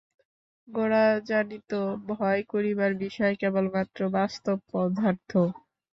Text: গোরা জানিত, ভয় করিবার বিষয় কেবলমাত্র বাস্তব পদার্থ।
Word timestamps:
গোরা 0.67 1.01
জানিত, 1.29 1.71
ভয় 2.09 2.41
করিবার 2.51 2.91
বিষয় 3.03 3.33
কেবলমাত্র 3.41 3.99
বাস্তব 4.17 4.57
পদার্থ। 4.71 5.31